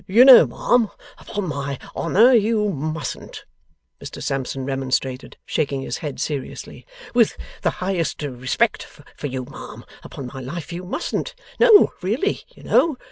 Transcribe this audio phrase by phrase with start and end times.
[0.07, 0.89] You know ma'am.
[1.19, 3.45] Upon my honour you mustn't,'
[4.03, 10.25] Mr Sampson remonstrated, shaking his head seriously, 'With the highest respect for you, ma'am, upon
[10.33, 11.35] my life you mustn't.
[11.59, 12.97] No really, you know.